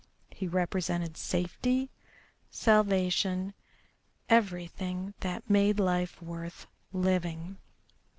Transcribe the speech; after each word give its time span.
He 0.31 0.47
represented 0.47 1.15
safety, 1.15 1.91
salvation, 2.49 3.53
everything 4.29 5.13
that 5.19 5.47
made 5.47 5.79
life 5.79 6.19
worth 6.23 6.65
living. 6.91 7.57